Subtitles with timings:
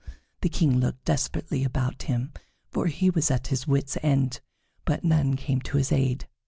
[0.41, 2.33] The King looked desperately about him,
[2.71, 4.39] for he was at his wits' end,
[4.83, 6.25] but none came to his aid.